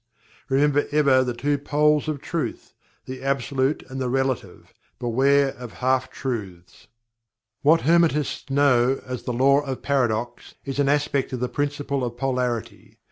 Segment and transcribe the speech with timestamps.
[0.49, 2.73] Remember ever the Two Poles of Truth
[3.05, 4.73] the Absolute and the Relative.
[4.97, 6.87] Beware of Half Truths.
[7.61, 12.17] What Hermetists know as "the Law of Paradox" is an aspect of the Principle of
[12.17, 12.97] Polarity.